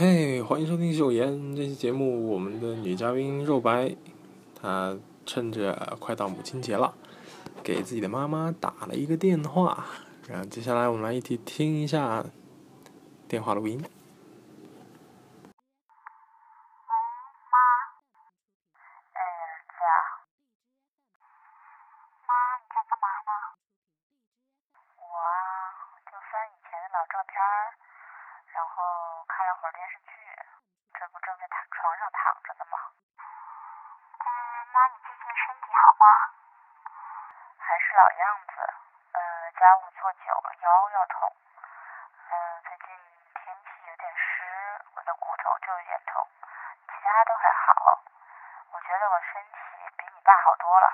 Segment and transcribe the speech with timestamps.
[0.00, 1.56] 嘿，欢迎收听秀妍。
[1.56, 3.96] 这期节目，我们的女嘉宾肉白，
[4.54, 4.96] 她
[5.26, 6.94] 趁着快到母亲节了，
[7.64, 9.86] 给自己的妈妈打了一个电话。
[10.28, 12.24] 然后接下来我们来一起听一下
[13.26, 13.76] 电话录音。
[13.76, 13.88] 妈。
[22.22, 23.32] 妈，你在干嘛呢？
[24.94, 27.34] 我啊，就翻以前的老照片，
[28.54, 28.78] 然后
[37.58, 38.74] 还是老样子，
[39.12, 41.36] 呃，家务做久了腰要痛，
[42.30, 42.86] 嗯，最近
[43.34, 46.26] 天气有点湿，我的骨头就有点痛，
[46.88, 48.00] 其他都还好。
[48.72, 49.58] 我觉得我身体
[49.98, 50.92] 比你爸好多了。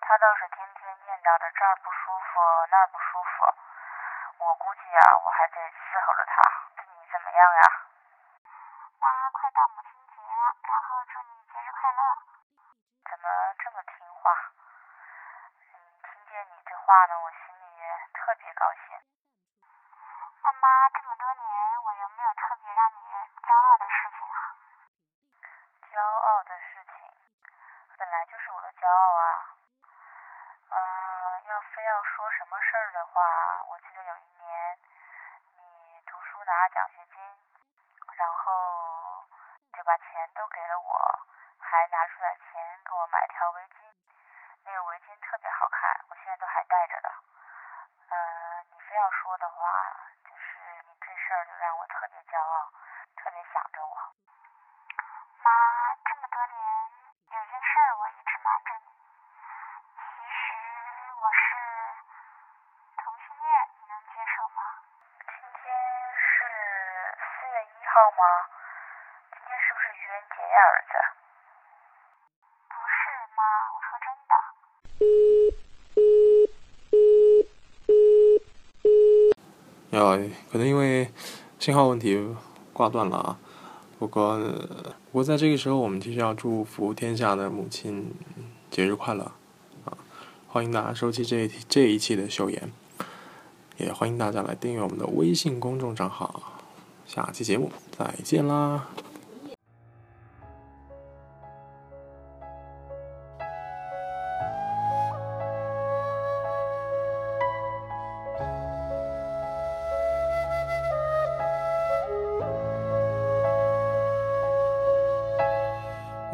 [0.00, 3.46] 他倒是天天念叨着这儿不舒服那儿不舒服，
[4.38, 6.42] 我估计啊，我还得伺候着他。
[7.16, 7.62] 怎么样呀？
[9.00, 12.02] 妈，快到母亲节了，然后祝你节日快乐。
[13.08, 14.52] 怎么这么听话？
[15.72, 17.80] 听见你这话呢，我心里
[18.12, 19.00] 特别高兴。
[20.44, 23.00] 那妈，这么多年，我有没有特别让你
[23.40, 24.52] 骄傲的事情啊？
[25.88, 27.16] 骄傲的事情，
[27.96, 29.56] 本来就是我的骄傲啊。
[30.68, 34.45] 嗯，要非要说什么事儿的话，我记得有一年，
[36.46, 37.20] 拿奖学金，
[38.14, 39.26] 然后
[39.74, 40.94] 就把钱都给了我，
[41.58, 43.92] 还拿出来钱给我买条围巾。
[44.64, 47.10] 那个围巾特别好看，我现在都还戴着的。
[48.08, 49.66] 嗯，你非要说的话，
[50.24, 52.72] 就是你这事儿就让我特别骄傲，
[67.96, 68.20] 号吗？
[69.32, 70.92] 今天是不是愚人节呀，儿子？
[72.68, 73.00] 不是，
[73.32, 73.40] 妈，
[73.72, 74.32] 我说真的。
[79.96, 80.12] 要
[80.52, 81.10] 可能因为
[81.58, 82.36] 信号问题
[82.74, 83.38] 挂断了啊。
[83.98, 88.14] 不过不过在这个时候，我们其实要祝福天下的母亲
[88.70, 89.32] 节日快乐
[89.86, 89.96] 啊！
[90.48, 92.70] 欢迎大家收听这一这一期的秀妍，
[93.78, 96.55] 也欢迎大家来订阅我们的微信公众账号。
[97.06, 98.86] 下期节目再见啦！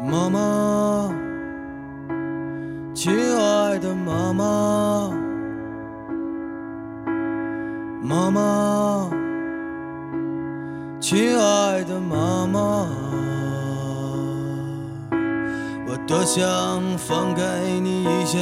[0.05, 1.15] 妈妈，
[2.93, 5.11] 亲爱的妈妈，
[8.03, 9.09] 妈妈，
[11.13, 12.87] 亲爱的妈妈，
[15.87, 17.43] 我多想分给
[17.79, 18.39] 你一些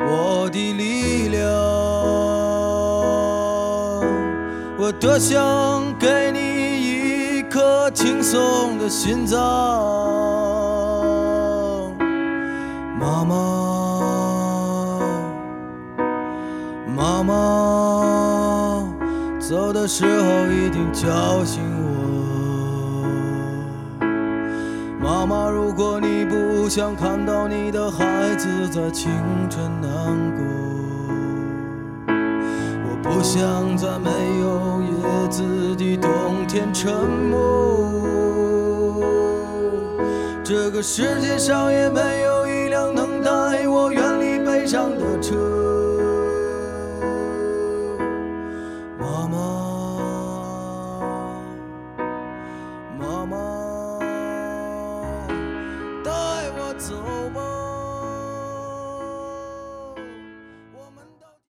[0.00, 1.52] 我的力量，
[4.78, 6.38] 我多想给你
[7.38, 9.38] 一颗轻松的心脏。
[12.98, 13.47] 妈，妈
[19.48, 23.06] 走的时候一定叫醒我。
[25.00, 29.10] 妈妈，如果你不想看到你的孩子在清
[29.48, 29.88] 晨难
[30.36, 30.44] 过，
[32.84, 34.10] 我不想在没
[34.42, 35.42] 有叶子
[35.76, 36.92] 的冬天沉
[37.30, 37.38] 默。
[40.44, 45.67] 这个世界上也没有一辆能带我远离悲伤的车。